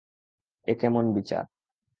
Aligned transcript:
এ 0.67 0.73
কেমন 0.81 1.05
বিচার! 1.15 1.43